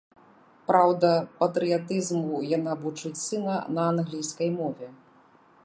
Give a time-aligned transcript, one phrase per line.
[0.69, 1.09] Праўда,
[1.41, 4.87] патрыятызму яна вучыць сына на англійскай мове.